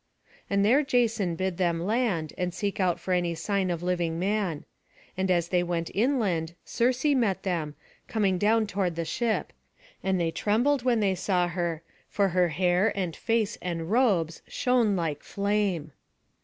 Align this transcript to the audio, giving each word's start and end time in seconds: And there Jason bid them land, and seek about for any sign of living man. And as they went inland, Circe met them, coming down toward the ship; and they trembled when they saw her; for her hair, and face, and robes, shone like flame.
And 0.49 0.65
there 0.65 0.81
Jason 0.81 1.35
bid 1.35 1.57
them 1.57 1.79
land, 1.79 2.33
and 2.35 2.55
seek 2.55 2.79
about 2.79 2.99
for 2.99 3.13
any 3.13 3.35
sign 3.35 3.69
of 3.69 3.83
living 3.83 4.17
man. 4.17 4.65
And 5.15 5.29
as 5.29 5.49
they 5.49 5.61
went 5.61 5.91
inland, 5.93 6.55
Circe 6.65 7.05
met 7.05 7.43
them, 7.43 7.75
coming 8.07 8.39
down 8.39 8.65
toward 8.65 8.95
the 8.95 9.05
ship; 9.05 9.53
and 10.01 10.19
they 10.19 10.31
trembled 10.31 10.81
when 10.81 11.01
they 11.01 11.13
saw 11.13 11.47
her; 11.49 11.83
for 12.09 12.29
her 12.29 12.47
hair, 12.47 12.91
and 12.95 13.15
face, 13.15 13.59
and 13.61 13.91
robes, 13.91 14.41
shone 14.47 14.95
like 14.95 15.21
flame. 15.21 15.91